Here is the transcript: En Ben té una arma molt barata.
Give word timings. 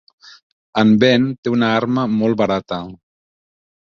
En 0.83 0.93
Ben 1.03 1.27
té 1.47 1.53
una 1.55 1.69
arma 1.81 2.05
molt 2.21 2.39
barata. 2.39 2.81